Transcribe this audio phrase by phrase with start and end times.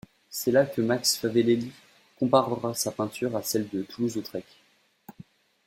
[0.31, 1.71] C’est là que Max Favalelli
[2.17, 4.45] comparera sa peinture à celle de Toulouse-Lautrec.